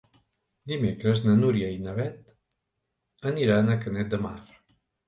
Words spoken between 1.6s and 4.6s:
i na Beth aniran a Canet de Mar.